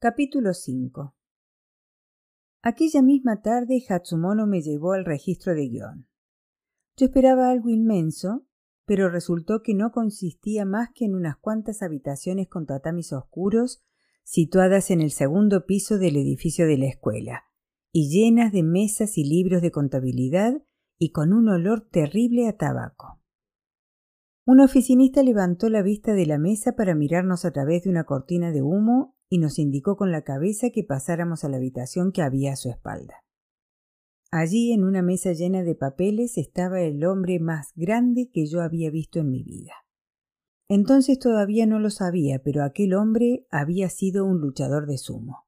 [0.00, 1.16] Capítulo 5
[2.62, 6.08] Aquella misma tarde Hatsumono me llevó al registro de guion.
[6.96, 8.46] Yo esperaba algo inmenso,
[8.84, 13.82] pero resultó que no consistía más que en unas cuantas habitaciones con tatamis oscuros
[14.22, 17.42] situadas en el segundo piso del edificio de la escuela,
[17.90, 20.62] y llenas de mesas y libros de contabilidad
[20.96, 23.20] y con un olor terrible a tabaco.
[24.44, 28.52] Un oficinista levantó la vista de la mesa para mirarnos a través de una cortina
[28.52, 32.52] de humo y nos indicó con la cabeza que pasáramos a la habitación que había
[32.52, 33.22] a su espalda.
[34.30, 38.90] Allí, en una mesa llena de papeles, estaba el hombre más grande que yo había
[38.90, 39.72] visto en mi vida.
[40.68, 45.46] Entonces todavía no lo sabía, pero aquel hombre había sido un luchador de sumo.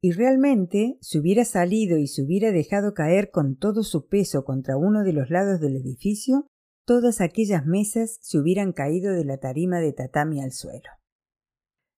[0.00, 4.76] Y realmente, si hubiera salido y se hubiera dejado caer con todo su peso contra
[4.76, 6.46] uno de los lados del edificio,
[6.84, 10.90] todas aquellas mesas se hubieran caído de la tarima de tatami al suelo.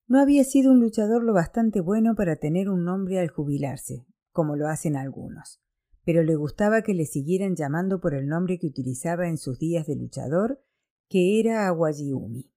[0.07, 4.55] No había sido un luchador lo bastante bueno para tener un nombre al jubilarse, como
[4.55, 5.61] lo hacen algunos,
[6.03, 9.87] pero le gustaba que le siguieran llamando por el nombre que utilizaba en sus días
[9.87, 10.63] de luchador,
[11.09, 12.51] que era Awajiumi.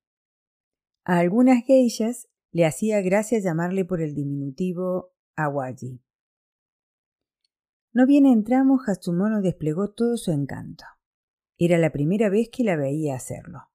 [1.04, 6.02] A algunas geishas le hacía gracia llamarle por el diminutivo Awaji.
[7.92, 10.84] No bien entramos, Hatsumono desplegó todo su encanto.
[11.56, 13.70] Era la primera vez que la veía hacerlo.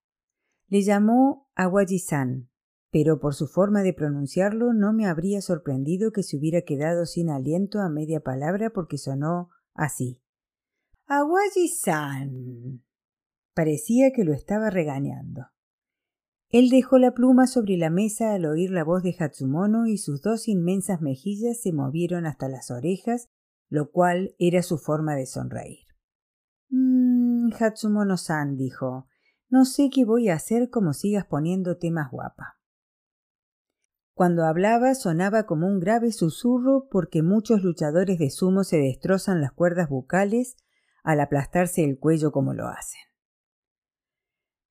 [0.68, 2.50] Le llamó Awaji-san,
[2.94, 7.32] pero por su forma de pronunciarlo no me habría sorprendido que se hubiera quedado sin
[7.32, 10.22] aliento a media palabra porque sonó así.
[11.08, 12.84] Awaji-san.
[13.56, 15.48] Parecía que lo estaba regañando.
[16.50, 20.22] Él dejó la pluma sobre la mesa al oír la voz de Hatsumono y sus
[20.22, 23.28] dos inmensas mejillas se movieron hasta las orejas,
[23.70, 25.88] lo cual era su forma de sonreír.
[26.70, 29.08] Mmm, Hatsumono-san, dijo,
[29.50, 32.60] no sé qué voy a hacer como sigas poniéndote más guapa.
[34.14, 39.52] Cuando hablaba sonaba como un grave susurro porque muchos luchadores de sumo se destrozan las
[39.52, 40.56] cuerdas bucales
[41.03, 43.02] al aplastarse el cuello como lo hacen.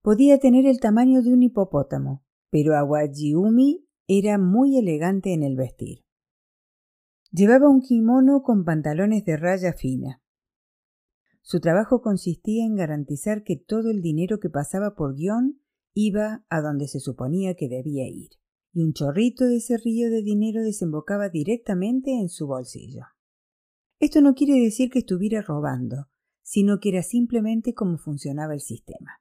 [0.01, 6.05] Podía tener el tamaño de un hipopótamo, pero Awajiumi era muy elegante en el vestir.
[7.33, 10.23] Llevaba un kimono con pantalones de raya fina.
[11.41, 15.61] Su trabajo consistía en garantizar que todo el dinero que pasaba por guion
[15.95, 18.42] iba a donde se suponía que debía ir
[18.73, 23.05] y un chorrito de ese río de dinero desembocaba directamente en su bolsillo.
[23.99, 26.09] Esto no quiere decir que estuviera robando,
[26.43, 29.21] sino que era simplemente cómo funcionaba el sistema.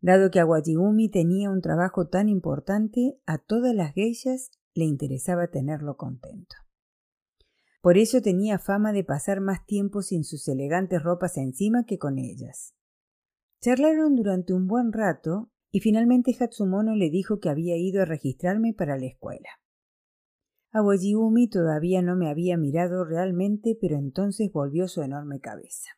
[0.00, 5.96] Dado que Aguayigumi tenía un trabajo tan importante, a todas las geishas le interesaba tenerlo
[5.96, 6.56] contento.
[7.80, 12.18] Por eso tenía fama de pasar más tiempo sin sus elegantes ropas encima que con
[12.18, 12.74] ellas.
[13.60, 18.74] Charlaron durante un buen rato y finalmente Hatsumono le dijo que había ido a registrarme
[18.74, 19.48] para la escuela.
[20.70, 25.90] Awajiumi todavía no me había mirado realmente, pero entonces volvió su enorme cabeza.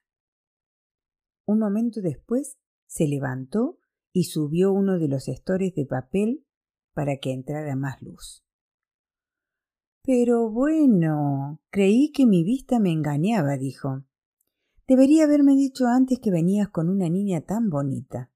[1.45, 3.77] Un momento después se levantó
[4.15, 6.47] y subió uno de los estores de papel
[6.95, 8.47] para que entrara más luz.
[10.05, 14.07] Pero bueno, creí que mi vista me engañaba, dijo.
[14.89, 18.31] Debería haberme dicho antes que venías con una niña tan bonita.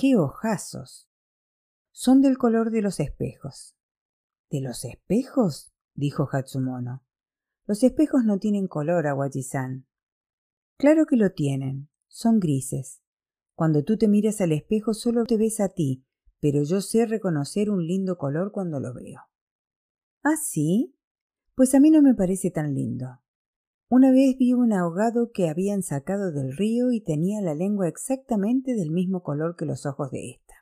[0.00, 1.10] ¡Qué ojazos!
[1.90, 3.76] Son del color de los espejos.
[4.48, 5.72] ¿De los espejos?
[5.92, 7.04] dijo Hatsumono.
[7.66, 9.88] Los espejos no tienen color, Awaji-san.
[10.76, 11.88] Claro que lo tienen.
[12.06, 13.02] Son grises.
[13.56, 16.06] Cuando tú te miras al espejo solo te ves a ti,
[16.38, 19.22] pero yo sé reconocer un lindo color cuando lo veo.
[20.22, 20.94] ¿Ah, sí?
[21.56, 23.20] Pues a mí no me parece tan lindo.
[23.90, 28.74] Una vez vi un ahogado que habían sacado del río y tenía la lengua exactamente
[28.74, 30.54] del mismo color que los ojos de ésta.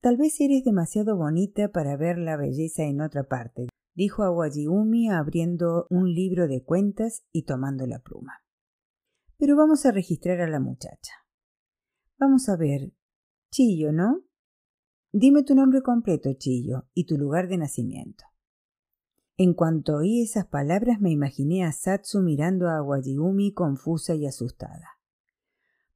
[0.00, 5.86] Tal vez eres demasiado bonita para ver la belleza en otra parte, dijo Awajiumi abriendo
[5.88, 8.42] un libro de cuentas y tomando la pluma.
[9.38, 11.12] Pero vamos a registrar a la muchacha.
[12.18, 12.92] Vamos a ver.
[13.52, 14.24] Chillo, ¿no?
[15.12, 18.24] Dime tu nombre completo, Chillo, y tu lugar de nacimiento.
[19.38, 24.98] En cuanto oí esas palabras me imaginé a Satsu mirando a Awajiumi confusa y asustada.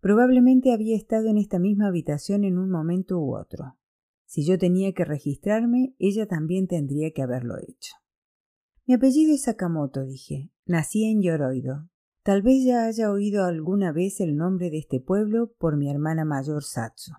[0.01, 3.79] Probablemente había estado en esta misma habitación en un momento u otro.
[4.27, 7.95] Si yo tenía que registrarme, ella también tendría que haberlo hecho.
[8.87, 10.51] Mi apellido es Sakamoto, dije.
[10.67, 11.89] Nací en Yoroido.
[12.23, 16.27] Tal vez ya haya oído alguna vez el nombre de este pueblo por mi hermana
[16.27, 17.13] mayor Satsu.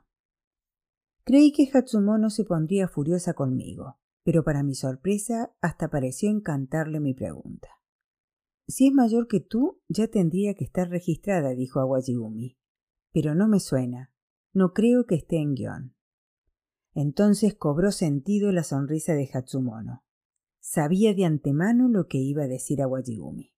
[1.24, 7.14] Creí que Hatsumono se pondría furiosa conmigo pero para mi sorpresa hasta pareció encantarle mi
[7.14, 7.70] pregunta.
[8.68, 12.58] Si es mayor que tú, ya tendría que estar registrada, dijo Awajiumi.
[13.12, 14.14] Pero no me suena.
[14.54, 15.96] No creo que esté en guion.
[16.94, 20.04] Entonces cobró sentido la sonrisa de Hatsumono.
[20.60, 23.56] sabía de antemano lo que iba a decir a Wajiumi.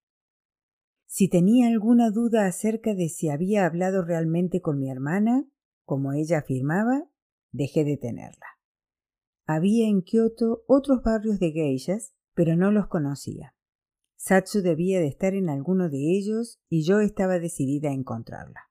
[1.06, 5.46] Si tenía alguna duda acerca de si había hablado realmente con mi hermana,
[5.84, 7.08] como ella afirmaba,
[7.52, 8.53] dejé de tenerla.
[9.46, 13.56] Había en Kioto otros barrios de geishas, pero no los conocía.
[14.16, 18.62] Satsu debía de estar en alguno de ellos y yo estaba decidida a encontrarla.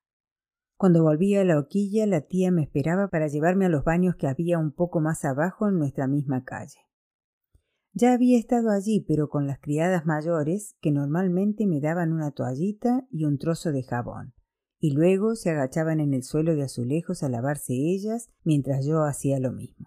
[0.79, 4.27] Cuando volví a la hoquilla, la tía me esperaba para llevarme a los baños que
[4.27, 6.81] había un poco más abajo en nuestra misma calle.
[7.93, 13.07] Ya había estado allí, pero con las criadas mayores, que normalmente me daban una toallita
[13.11, 14.33] y un trozo de jabón,
[14.81, 19.39] y luego se agachaban en el suelo de azulejos a lavarse ellas mientras yo hacía
[19.39, 19.87] lo mismo.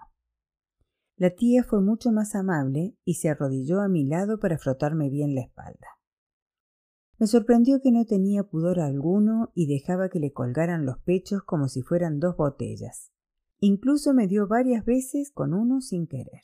[1.17, 5.33] La tía fue mucho más amable y se arrodilló a mi lado para frotarme bien
[5.33, 5.87] la espalda.
[7.17, 11.69] Me sorprendió que no tenía pudor alguno y dejaba que le colgaran los pechos como
[11.69, 13.13] si fueran dos botellas.
[13.59, 16.41] Incluso me dio varias veces con uno sin querer.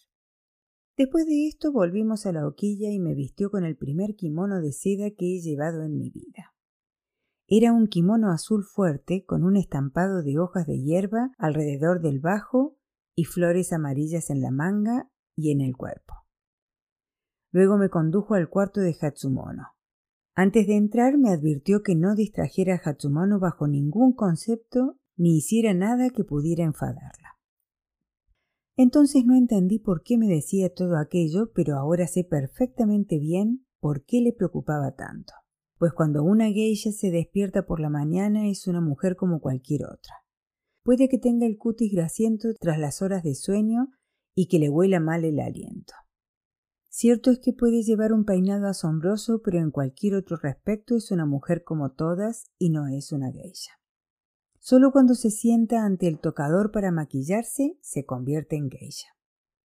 [0.95, 4.71] Después de esto volvimos a la hoquilla y me vistió con el primer kimono de
[4.71, 6.53] seda que he llevado en mi vida.
[7.47, 12.77] Era un kimono azul fuerte con un estampado de hojas de hierba alrededor del bajo
[13.21, 16.15] y flores amarillas en la manga y en el cuerpo.
[17.51, 19.75] Luego me condujo al cuarto de Hatsumono.
[20.33, 25.75] Antes de entrar me advirtió que no distrajera a Hatsumono bajo ningún concepto ni hiciera
[25.75, 27.37] nada que pudiera enfadarla.
[28.75, 34.03] Entonces no entendí por qué me decía todo aquello, pero ahora sé perfectamente bien por
[34.03, 35.33] qué le preocupaba tanto.
[35.77, 40.15] Pues cuando una geisha se despierta por la mañana es una mujer como cualquier otra.
[40.83, 43.89] Puede que tenga el cutis grasiento tras las horas de sueño
[44.35, 45.93] y que le huela mal el aliento.
[46.89, 51.25] Cierto es que puede llevar un peinado asombroso, pero en cualquier otro respecto es una
[51.25, 53.71] mujer como todas y no es una geisha.
[54.59, 59.07] Solo cuando se sienta ante el tocador para maquillarse se convierte en geisha.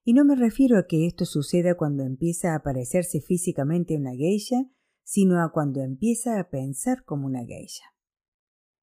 [0.04, 4.70] Y no me refiero a que esto suceda cuando empieza a parecerse físicamente una geisha,
[5.02, 7.95] sino a cuando empieza a pensar como una geisha.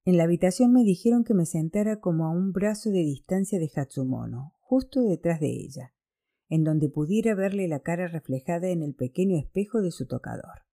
[0.06, 3.70] En la habitación me dijeron que me sentara como a un brazo de distancia de
[3.74, 5.94] Hatsumono, justo detrás de ella,
[6.50, 10.66] en donde pudiera verle la cara reflejada en el pequeño espejo de su tocador.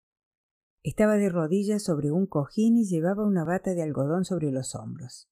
[0.83, 5.29] Estaba de rodillas sobre un cojín y llevaba una bata de algodón sobre los hombros.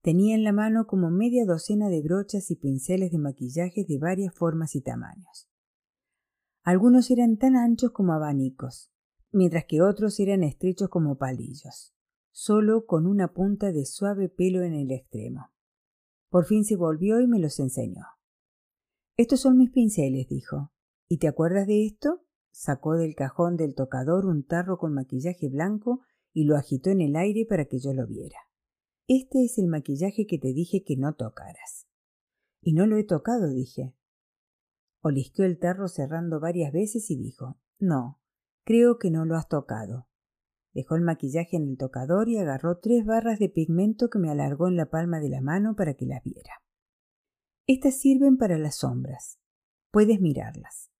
[0.00, 4.34] Tenía en la mano como media docena de brochas y pinceles de maquillaje de varias
[4.34, 5.50] formas y tamaños.
[6.62, 8.90] Algunos eran tan anchos como abanicos,
[9.30, 11.93] mientras que otros eran estrechos como palillos
[12.34, 15.52] solo con una punta de suave pelo en el extremo.
[16.28, 18.02] Por fin se volvió y me los enseñó.
[19.16, 20.72] Estos son mis pinceles, dijo.
[21.08, 22.26] ¿Y te acuerdas de esto?
[22.50, 26.00] Sacó del cajón del tocador un tarro con maquillaje blanco
[26.32, 28.38] y lo agitó en el aire para que yo lo viera.
[29.06, 31.86] Este es el maquillaje que te dije que no tocaras.
[32.60, 33.94] Y no lo he tocado, dije.
[35.02, 38.20] Olisqueó el tarro cerrando varias veces y dijo No,
[38.64, 40.08] creo que no lo has tocado.
[40.74, 44.66] Dejó el maquillaje en el tocador y agarró tres barras de pigmento que me alargó
[44.66, 46.62] en la palma de la mano para que las viera.
[47.66, 49.38] Estas sirven para las sombras.
[49.92, 50.90] Puedes mirarlas.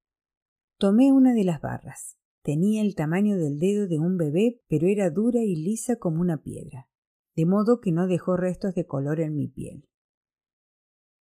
[0.79, 2.17] Tomé una de las barras.
[2.43, 6.43] Tenía el tamaño del dedo de un bebé, pero era dura y lisa como una
[6.43, 6.89] piedra,
[7.35, 9.89] de modo que no dejó restos de color en mi piel.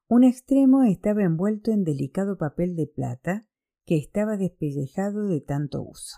[0.08, 3.48] Un extremo estaba envuelto en delicado papel de plata
[3.86, 6.18] que estaba despellejado de tanto uso.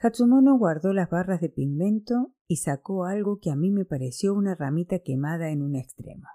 [0.00, 4.54] Hatsumono guardó las barras de pigmento y sacó algo que a mí me pareció una
[4.54, 6.28] ramita quemada en un extremo.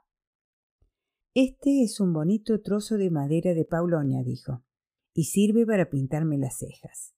[1.33, 4.63] Este es un bonito trozo de madera de paulonia, dijo,
[5.13, 7.15] y sirve para pintarme las cejas.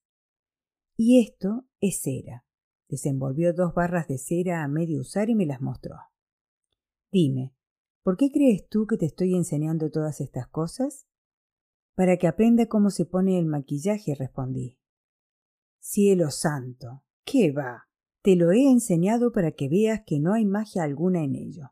[0.96, 2.44] Y esto es cera.
[2.88, 5.96] Desenvolvió dos barras de cera a medio usar y me las mostró.
[7.10, 7.54] Dime,
[8.04, 11.06] ¿por qué crees tú que te estoy enseñando todas estas cosas?
[11.96, 14.78] Para que aprenda cómo se pone el maquillaje, respondí.
[15.88, 17.04] Cielo santo.
[17.24, 17.84] ¿Qué va?
[18.20, 21.70] Te lo he enseñado para que veas que no hay magia alguna en ello.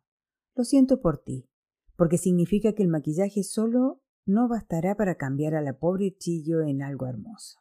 [0.54, 1.50] Lo siento por ti,
[1.96, 6.80] porque significa que el maquillaje solo no bastará para cambiar a la pobre Chillo en
[6.80, 7.58] algo hermoso.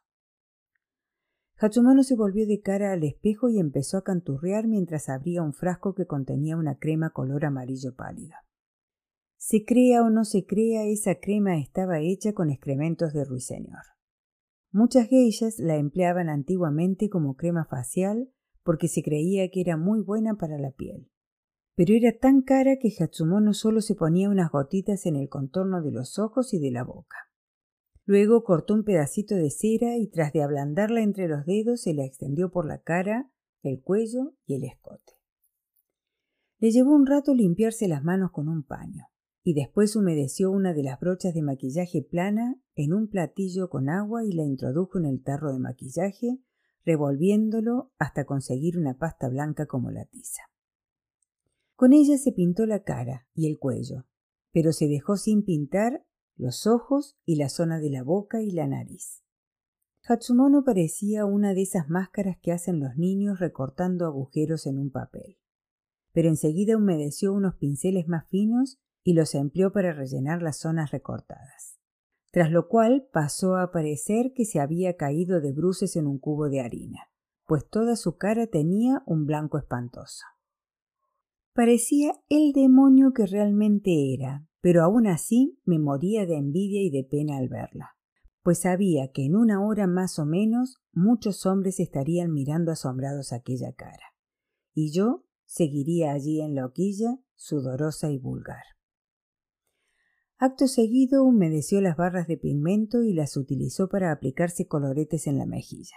[1.56, 5.96] Hatsumano se volvió de cara al espejo y empezó a canturrear mientras abría un frasco
[5.96, 8.36] que contenía una crema color amarillo pálido.
[9.36, 13.93] Se crea o no se crea, esa crema estaba hecha con excrementos de ruiseñor.
[14.74, 18.32] Muchas geishas la empleaban antiguamente como crema facial
[18.64, 21.08] porque se creía que era muy buena para la piel.
[21.76, 25.92] Pero era tan cara que Hatsumono solo se ponía unas gotitas en el contorno de
[25.92, 27.16] los ojos y de la boca.
[28.04, 32.04] Luego cortó un pedacito de cera y tras de ablandarla entre los dedos se la
[32.04, 33.30] extendió por la cara,
[33.62, 35.12] el cuello y el escote.
[36.58, 39.06] Le llevó un rato limpiarse las manos con un paño,
[39.46, 44.24] y después humedeció una de las brochas de maquillaje plana en un platillo con agua
[44.24, 46.40] y la introdujo en el tarro de maquillaje,
[46.82, 50.42] revolviéndolo hasta conseguir una pasta blanca como la tiza.
[51.76, 54.06] Con ella se pintó la cara y el cuello,
[54.50, 58.66] pero se dejó sin pintar los ojos y la zona de la boca y la
[58.66, 59.22] nariz.
[60.08, 65.38] Hatsumono parecía una de esas máscaras que hacen los niños recortando agujeros en un papel.
[66.12, 71.78] Pero enseguida humedeció unos pinceles más finos y los empleó para rellenar las zonas recortadas.
[72.32, 76.48] Tras lo cual pasó a parecer que se había caído de bruces en un cubo
[76.48, 77.10] de harina,
[77.46, 80.24] pues toda su cara tenía un blanco espantoso.
[81.52, 87.04] Parecía el demonio que realmente era, pero aún así me moría de envidia y de
[87.04, 87.90] pena al verla,
[88.42, 93.72] pues sabía que en una hora más o menos muchos hombres estarían mirando asombrados aquella
[93.74, 94.14] cara,
[94.72, 98.73] y yo seguiría allí en la hoquilla, sudorosa y vulgar.
[100.38, 105.46] Acto seguido humedeció las barras de pigmento y las utilizó para aplicarse coloretes en la
[105.46, 105.96] mejilla.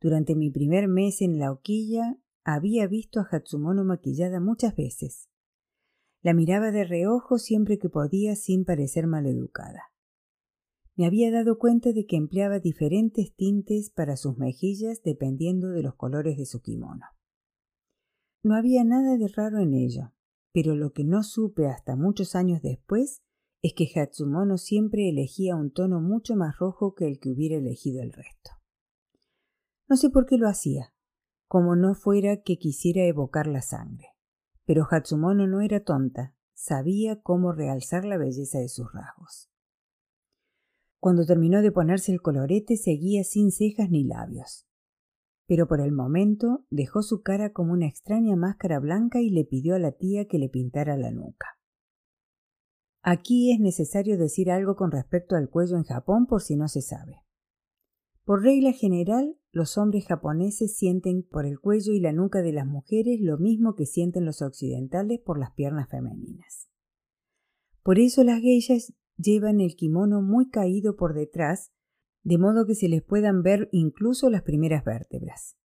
[0.00, 5.28] Durante mi primer mes en la hoquilla había visto a Hatsumono maquillada muchas veces,
[6.22, 9.92] la miraba de reojo siempre que podía sin parecer maleducada.
[10.94, 15.94] Me había dado cuenta de que empleaba diferentes tintes para sus mejillas dependiendo de los
[15.94, 17.06] colores de su kimono.
[18.42, 20.12] No había nada de raro en ello,
[20.52, 23.22] pero lo que no supe hasta muchos años después
[23.62, 28.02] es que Hatsumono siempre elegía un tono mucho más rojo que el que hubiera elegido
[28.02, 28.50] el resto.
[29.88, 30.92] No sé por qué lo hacía,
[31.46, 34.08] como no fuera que quisiera evocar la sangre.
[34.64, 39.50] Pero Hatsumono no era tonta, sabía cómo realzar la belleza de sus rasgos.
[40.98, 44.66] Cuando terminó de ponerse el colorete seguía sin cejas ni labios.
[45.46, 49.74] Pero por el momento dejó su cara como una extraña máscara blanca y le pidió
[49.74, 51.58] a la tía que le pintara la nuca.
[53.02, 56.82] Aquí es necesario decir algo con respecto al cuello en Japón por si no se
[56.82, 57.22] sabe.
[58.24, 62.66] Por regla general, los hombres japoneses sienten por el cuello y la nuca de las
[62.66, 66.70] mujeres lo mismo que sienten los occidentales por las piernas femeninas.
[67.82, 71.72] Por eso las geishas llevan el kimono muy caído por detrás,
[72.22, 75.56] de modo que se les puedan ver incluso las primeras vértebras.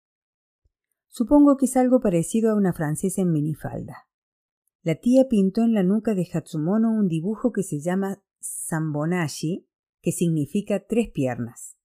[1.08, 4.08] Supongo que es algo parecido a una francesa en minifalda.
[4.84, 9.68] La tía pintó en la nuca de Hatsumono un dibujo que se llama Sambonashi,
[10.02, 11.78] que significa tres piernas.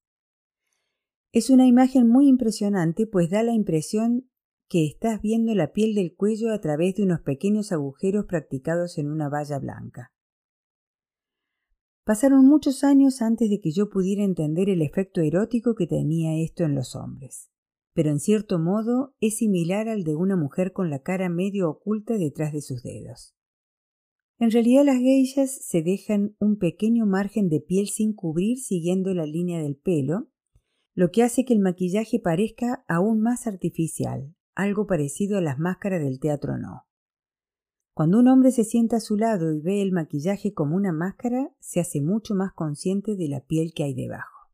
[1.33, 4.29] Es una imagen muy impresionante pues da la impresión
[4.69, 9.11] que estás viendo la piel del cuello a través de unos pequeños agujeros practicados en
[9.11, 10.13] una valla blanca.
[12.05, 16.65] Pasaron muchos años antes de que yo pudiera entender el efecto erótico que tenía esto
[16.65, 17.49] en los hombres,
[17.95, 22.19] pero en cierto modo es similar al de una mujer con la cara medio oculta
[22.19, 23.37] detrás de sus dedos.
[24.41, 29.25] En realidad las geishas se dejan un pequeño margen de piel sin cubrir siguiendo la
[29.25, 30.29] línea del pelo,
[30.95, 36.03] lo que hace que el maquillaje parezca aún más artificial, algo parecido a las máscaras
[36.03, 36.83] del teatro no.
[37.95, 41.55] Cuando un hombre se sienta a su lado y ve el maquillaje como una máscara,
[41.61, 44.51] se hace mucho más consciente de la piel que hay debajo.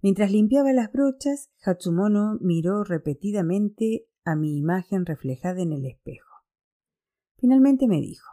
[0.00, 6.28] Mientras limpiaba las brochas, Hatsumono miró repetidamente a mi imagen reflejada en el espejo.
[7.36, 8.28] Finalmente me dijo,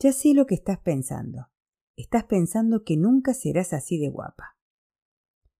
[0.00, 1.48] Ya sé lo que estás pensando.
[1.96, 4.58] Estás pensando que nunca serás así de guapa.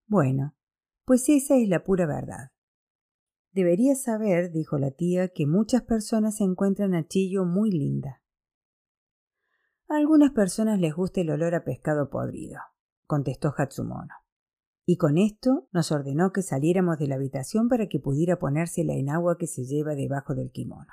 [0.06, 0.56] Bueno,
[1.04, 2.53] pues esa es la pura verdad.
[3.54, 8.20] Deberías saber, dijo la tía, que muchas personas encuentran a Chillo muy linda.
[9.88, 12.58] A algunas personas les gusta el olor a pescado podrido,
[13.06, 14.12] contestó Hatsumono.
[14.84, 19.08] Y con esto nos ordenó que saliéramos de la habitación para que pudiera ponérsela en
[19.08, 20.92] agua que se lleva debajo del kimono.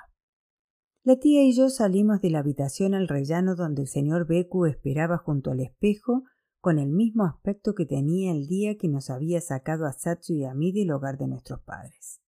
[1.02, 5.18] La tía y yo salimos de la habitación al rellano donde el señor Beku esperaba
[5.18, 6.22] junto al espejo
[6.60, 10.44] con el mismo aspecto que tenía el día que nos había sacado a Satsu y
[10.44, 12.21] a mí del hogar de nuestros padres.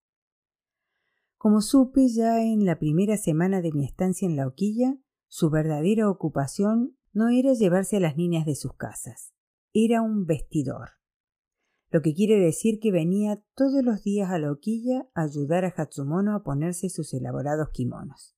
[1.45, 4.97] Como supe ya en la primera semana de mi estancia en la hoquilla,
[5.29, 9.35] su verdadera ocupación no era llevarse a las niñas de sus casas,
[9.75, 10.93] era un vestidor.
[11.91, 15.75] Lo que quiere decir que venía todos los días a la hoquilla a ayudar a
[15.77, 18.35] Hatsumono a ponerse sus elaborados kimonos.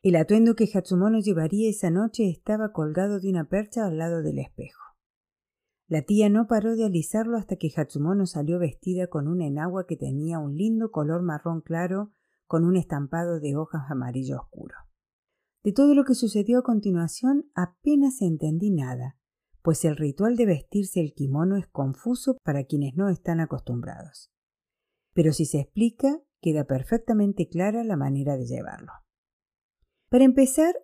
[0.00, 4.38] El atuendo que Hatsumono llevaría esa noche estaba colgado de una percha al lado del
[4.38, 4.87] espejo.
[5.88, 9.96] La tía no paró de alisarlo hasta que Hatsumono salió vestida con una enagua que
[9.96, 12.12] tenía un lindo color marrón claro
[12.46, 14.74] con un estampado de hojas amarillo oscuro.
[15.64, 19.16] De todo lo que sucedió a continuación apenas entendí nada,
[19.62, 24.30] pues el ritual de vestirse el kimono es confuso para quienes no están acostumbrados.
[25.14, 28.92] Pero si se explica, queda perfectamente clara la manera de llevarlo.
[30.10, 30.74] Para empezar,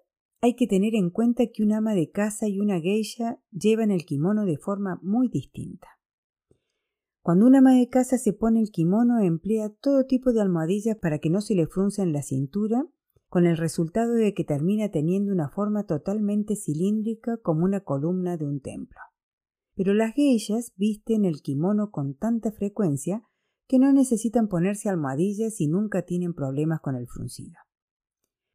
[0.40, 4.04] hay que tener en cuenta que un ama de casa y una geisha llevan el
[4.04, 5.88] kimono de forma muy distinta.
[7.22, 11.18] Cuando una ama de casa se pone el kimono emplea todo tipo de almohadillas para
[11.20, 12.86] que no se le frunza en la cintura,
[13.28, 18.44] con el resultado de que termina teniendo una forma totalmente cilíndrica como una columna de
[18.44, 19.00] un templo.
[19.74, 23.24] Pero las geishas visten el kimono con tanta frecuencia
[23.66, 27.56] que no necesitan ponerse almohadillas y nunca tienen problemas con el fruncido.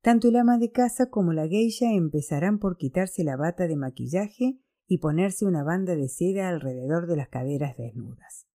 [0.02, 4.60] Tanto el ama de casa como la geisha empezarán por quitarse la bata de maquillaje
[4.88, 8.48] y ponerse una banda de seda alrededor de las caderas desnudas.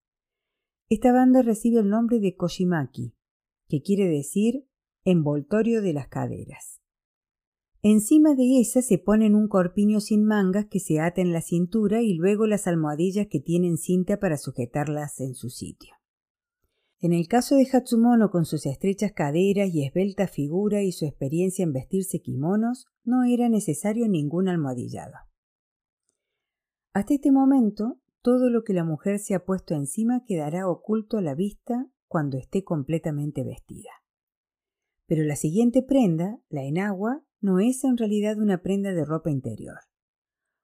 [0.89, 3.15] Esta banda recibe el nombre de Koshimaki,
[3.67, 4.67] que quiere decir
[5.03, 6.81] envoltorio de las caderas.
[7.81, 12.01] Encima de esa se ponen un corpiño sin mangas que se ata en la cintura
[12.01, 15.94] y luego las almohadillas que tienen cinta para sujetarlas en su sitio.
[16.99, 21.63] En el caso de Hatsumono con sus estrechas caderas y esbelta figura y su experiencia
[21.63, 25.13] en vestirse kimonos, no era necesario ningún almohadillado.
[26.93, 31.21] Hasta este momento, todo lo que la mujer se ha puesto encima quedará oculto a
[31.21, 33.89] la vista cuando esté completamente vestida.
[35.05, 39.77] Pero la siguiente prenda, la enagua, no es en realidad una prenda de ropa interior.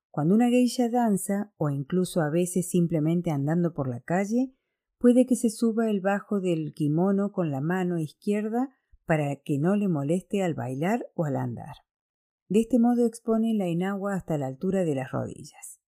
[0.10, 4.54] Cuando una geisha danza, o incluso a veces simplemente andando por la calle,
[5.02, 8.70] puede que se suba el bajo del kimono con la mano izquierda
[9.06, 11.76] para que no le moleste al bailar o al andar.
[12.48, 15.82] De este modo expone la enagua hasta la altura de las rodillas.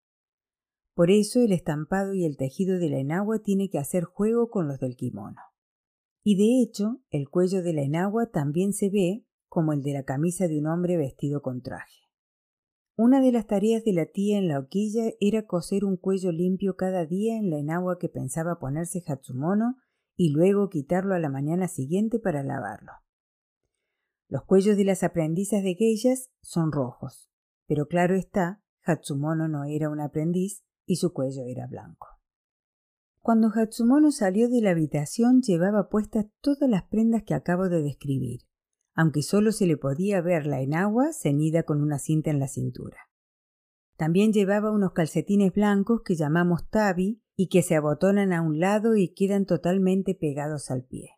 [0.94, 4.68] Por eso el estampado y el tejido de la enagua tiene que hacer juego con
[4.68, 5.42] los del kimono.
[6.24, 10.04] Y de hecho, el cuello de la enagua también se ve como el de la
[10.04, 12.11] camisa de un hombre vestido con traje.
[13.04, 16.76] Una de las tareas de la tía en la hoquilla era coser un cuello limpio
[16.76, 19.78] cada día en la enagua que pensaba ponerse Hatsumono
[20.16, 22.92] y luego quitarlo a la mañana siguiente para lavarlo.
[24.28, 27.28] Los cuellos de las aprendizas de geishas son rojos,
[27.66, 32.06] pero claro está, Hatsumono no era un aprendiz y su cuello era blanco.
[33.20, 38.42] Cuando Hatsumono salió de la habitación llevaba puestas todas las prendas que acabo de describir
[38.94, 42.98] aunque solo se le podía ver la enagua ceñida con una cinta en la cintura.
[43.98, 48.96] También llevaba unos calcetines blancos que llamamos tabi y que se abotonan a un lado
[48.96, 51.12] y quedan totalmente pegados al pie.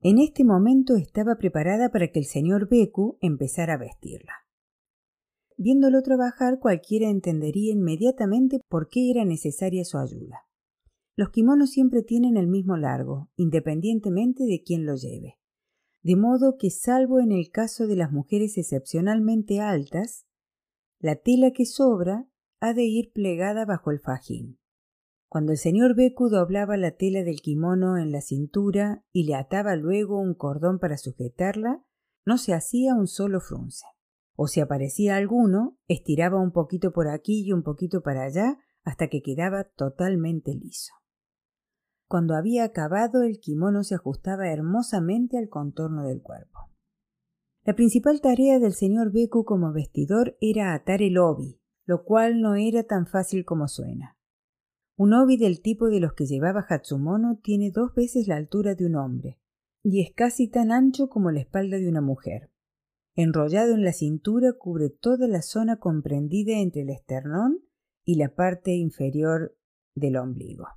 [0.00, 4.32] En este momento estaba preparada para que el señor Beku empezara a vestirla.
[5.56, 10.44] Viéndolo trabajar cualquiera entendería inmediatamente por qué era necesaria su ayuda.
[11.16, 15.38] Los kimonos siempre tienen el mismo largo, independientemente de quién lo lleve
[16.02, 20.26] de modo que salvo en el caso de las mujeres excepcionalmente altas,
[21.00, 22.28] la tela que sobra
[22.60, 24.58] ha de ir plegada bajo el fajín.
[25.28, 29.76] Cuando el señor Beku doblaba la tela del kimono en la cintura y le ataba
[29.76, 31.84] luego un cordón para sujetarla,
[32.24, 33.84] no se hacía un solo frunce.
[34.34, 39.08] O si aparecía alguno, estiraba un poquito por aquí y un poquito para allá hasta
[39.08, 40.92] que quedaba totalmente liso.
[42.08, 46.70] Cuando había acabado, el kimono se ajustaba hermosamente al contorno del cuerpo.
[47.64, 52.54] La principal tarea del señor Beku como vestidor era atar el obi, lo cual no
[52.54, 54.16] era tan fácil como suena.
[54.96, 58.86] Un obi del tipo de los que llevaba Hatsumono tiene dos veces la altura de
[58.86, 59.38] un hombre,
[59.82, 62.50] y es casi tan ancho como la espalda de una mujer.
[63.14, 67.60] Enrollado en la cintura cubre toda la zona comprendida entre el esternón
[68.02, 69.58] y la parte inferior
[69.94, 70.68] del ombligo.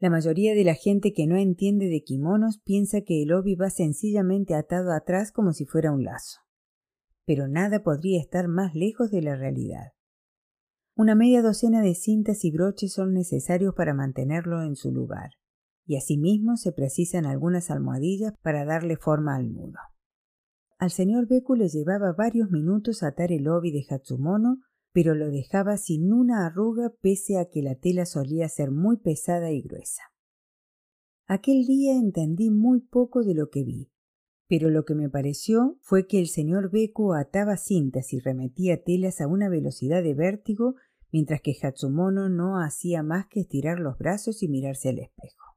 [0.00, 3.68] La mayoría de la gente que no entiende de kimonos piensa que el obi va
[3.68, 6.40] sencillamente atado atrás como si fuera un lazo.
[7.26, 9.92] Pero nada podría estar más lejos de la realidad.
[10.96, 15.32] Una media docena de cintas y broches son necesarios para mantenerlo en su lugar,
[15.84, 19.78] y asimismo se precisan algunas almohadillas para darle forma al nudo.
[20.78, 25.76] Al señor Beku le llevaba varios minutos atar el obi de Hatsumono pero lo dejaba
[25.76, 30.02] sin una arruga pese a que la tela solía ser muy pesada y gruesa.
[31.26, 33.92] Aquel día entendí muy poco de lo que vi,
[34.48, 39.20] pero lo que me pareció fue que el señor Beku ataba cintas y remetía telas
[39.20, 40.74] a una velocidad de vértigo,
[41.12, 45.56] mientras que Hatsumono no hacía más que estirar los brazos y mirarse al espejo.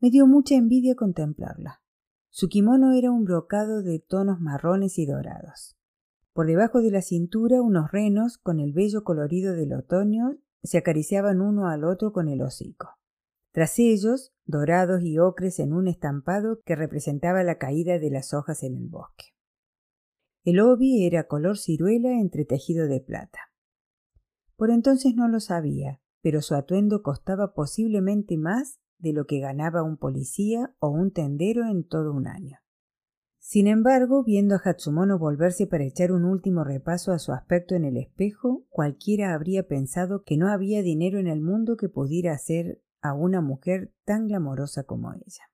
[0.00, 1.82] Me dio mucha envidia contemplarla.
[2.30, 5.75] Su kimono era un brocado de tonos marrones y dorados.
[6.36, 11.40] Por debajo de la cintura unos renos con el vello colorido del otoño se acariciaban
[11.40, 12.90] uno al otro con el hocico.
[13.52, 18.64] Tras ellos, dorados y ocres en un estampado que representaba la caída de las hojas
[18.64, 19.28] en el bosque.
[20.44, 23.38] El obi era color ciruela entretejido de plata.
[24.56, 29.82] Por entonces no lo sabía, pero su atuendo costaba posiblemente más de lo que ganaba
[29.82, 32.58] un policía o un tendero en todo un año.
[33.48, 37.84] Sin embargo, viendo a Hatsumono volverse para echar un último repaso a su aspecto en
[37.84, 42.82] el espejo, cualquiera habría pensado que no había dinero en el mundo que pudiera hacer
[43.02, 45.44] a una mujer tan glamorosa como ella.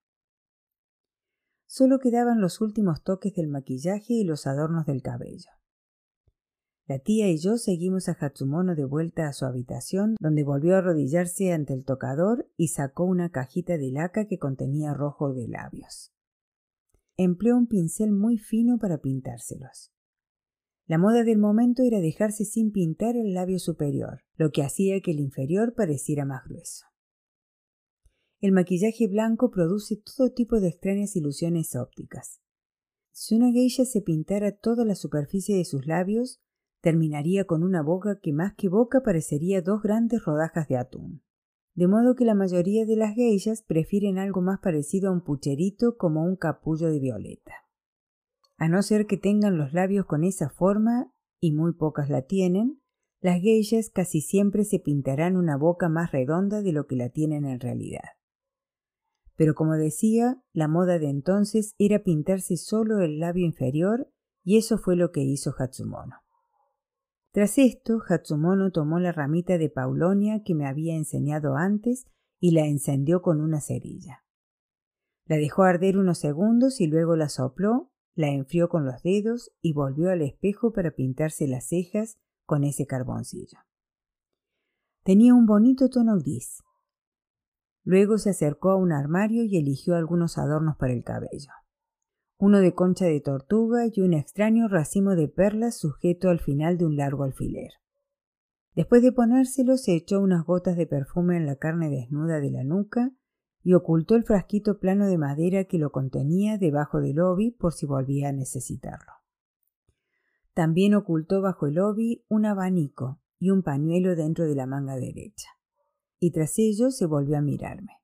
[1.66, 5.50] Solo quedaban los últimos toques del maquillaje y los adornos del cabello.
[6.86, 10.78] La tía y yo seguimos a Hatsumono de vuelta a su habitación, donde volvió a
[10.78, 16.11] arrodillarse ante el tocador y sacó una cajita de laca que contenía rojo de labios
[17.16, 19.92] empleó un pincel muy fino para pintárselos.
[20.86, 25.12] La moda del momento era dejarse sin pintar el labio superior, lo que hacía que
[25.12, 26.86] el inferior pareciera más grueso.
[28.40, 32.40] El maquillaje blanco produce todo tipo de extrañas ilusiones ópticas.
[33.12, 36.40] Si una geisha se pintara toda la superficie de sus labios,
[36.80, 41.22] terminaría con una boca que más que boca parecería dos grandes rodajas de atún
[41.74, 45.96] de modo que la mayoría de las geishas prefieren algo más parecido a un pucherito
[45.96, 47.54] como un capullo de violeta.
[48.58, 52.80] A no ser que tengan los labios con esa forma, y muy pocas la tienen,
[53.20, 57.44] las geishas casi siempre se pintarán una boca más redonda de lo que la tienen
[57.44, 58.10] en realidad.
[59.36, 64.12] Pero como decía, la moda de entonces era pintarse solo el labio inferior,
[64.44, 66.16] y eso fue lo que hizo Hatsumono.
[67.32, 72.06] Tras esto, Hatsumono tomó la ramita de paulonia que me había enseñado antes
[72.38, 74.22] y la encendió con una cerilla.
[75.24, 79.72] La dejó arder unos segundos y luego la sopló, la enfrió con los dedos y
[79.72, 83.58] volvió al espejo para pintarse las cejas con ese carboncillo.
[85.02, 86.62] Tenía un bonito tono gris.
[87.82, 91.50] Luego se acercó a un armario y eligió algunos adornos para el cabello
[92.42, 96.86] uno de concha de tortuga y un extraño racimo de perlas sujeto al final de
[96.86, 97.70] un largo alfiler.
[98.74, 102.64] Después de ponérselo se echó unas gotas de perfume en la carne desnuda de la
[102.64, 103.12] nuca
[103.62, 107.86] y ocultó el frasquito plano de madera que lo contenía debajo del obi por si
[107.86, 109.12] volvía a necesitarlo.
[110.52, 115.46] También ocultó bajo el obi un abanico y un pañuelo dentro de la manga derecha.
[116.18, 118.00] Y tras ello se volvió a mirarme.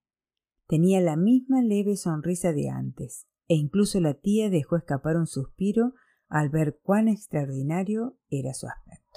[0.68, 5.94] Tenía la misma leve sonrisa de antes, e incluso la tía dejó escapar un suspiro
[6.28, 9.07] al ver cuán extraordinario era su aspecto.